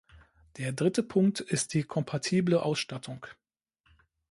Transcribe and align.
Der 0.57 0.71
dritte 0.71 1.03
Punkt 1.03 1.41
ist 1.41 1.75
die 1.75 1.83
kompatible 1.83 2.63
Ausstattung. 2.63 3.27